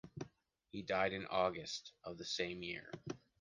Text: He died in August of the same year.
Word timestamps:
He 0.71 0.81
died 0.81 1.13
in 1.13 1.27
August 1.27 1.93
of 2.03 2.17
the 2.17 2.25
same 2.25 2.63
year. 2.63 2.91